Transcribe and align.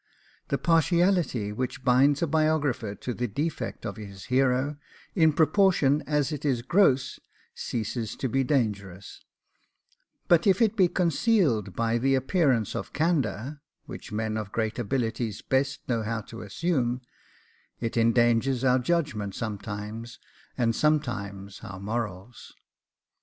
The 0.47 0.57
partiality 0.57 1.51
which 1.53 1.83
blinds 1.83 2.23
a 2.23 2.25
biographer 2.27 2.95
to 2.95 3.13
the 3.13 3.27
defects 3.27 3.85
of 3.85 3.97
his 3.97 4.25
hero, 4.33 4.77
in 5.13 5.31
proportion 5.31 6.01
as 6.07 6.31
it 6.31 6.43
is 6.43 6.63
gross, 6.63 7.19
ceases 7.53 8.15
to 8.15 8.27
be 8.27 8.43
dangerous; 8.43 9.21
but 10.27 10.47
if 10.47 10.59
it 10.59 10.75
be 10.75 10.87
concealed 10.87 11.75
by 11.75 11.99
the 11.99 12.15
appearance 12.15 12.75
of 12.75 12.93
candour, 12.93 13.61
which 13.85 14.11
men 14.11 14.37
of 14.37 14.51
great 14.51 14.79
abilities 14.79 15.43
best 15.43 15.87
know 15.87 16.01
how 16.01 16.21
to 16.21 16.41
assume, 16.41 17.01
it 17.79 17.95
endangers 17.95 18.63
our 18.63 18.79
judgment 18.79 19.35
sometimes, 19.35 20.17
and 20.57 20.75
sometimes 20.75 21.59
our 21.61 21.79
morals. 21.79 22.55